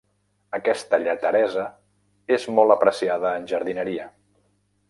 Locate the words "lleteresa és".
1.03-2.49